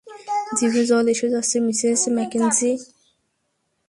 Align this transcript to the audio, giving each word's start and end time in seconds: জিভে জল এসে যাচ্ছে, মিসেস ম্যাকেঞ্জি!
জিভে 0.57 0.83
জল 0.89 1.05
এসে 1.13 1.27
যাচ্ছে, 1.33 1.57
মিসেস 1.67 2.01
ম্যাকেঞ্জি! 2.15 2.71